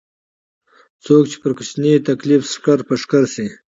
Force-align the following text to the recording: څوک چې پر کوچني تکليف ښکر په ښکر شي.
څوک 1.05 1.23
چې 1.31 1.37
پر 1.41 1.51
کوچني 1.57 1.93
تکليف 2.09 2.41
ښکر 2.53 2.79
په 2.87 2.93
ښکر 3.01 3.23
شي. 3.33 3.47